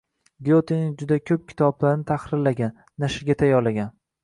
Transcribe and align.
Gyotening 0.45 0.87
juda 1.01 1.17
koʻp 1.31 1.43
kitoblarini 1.51 2.09
tahrirlagan, 2.13 2.75
nashrga 3.07 3.39
tayyorlagan 3.45 3.97